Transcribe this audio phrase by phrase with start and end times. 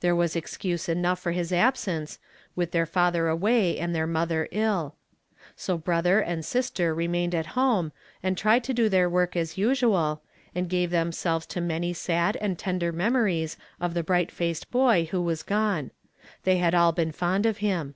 [0.00, 2.18] There was excuse enough for his absence,
[2.54, 4.96] with their father away and their mother ill.
[5.56, 7.90] So brother and sister remained at home,
[8.22, 10.20] and tried to do their work as usual,
[10.54, 15.22] and gave themselves to many sad and tender nu^mories of the bright faced boy who
[15.22, 15.90] was gone;
[16.44, 17.94] they had all been fond of him.